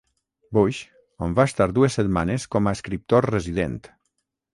Bush, 0.57 0.77
on 1.27 1.35
va 1.39 1.45
estar 1.49 1.67
dues 1.79 1.97
setmanes 1.99 2.47
com 2.57 2.71
a 2.71 2.73
escriptor 2.79 3.29
resident. 3.31 3.77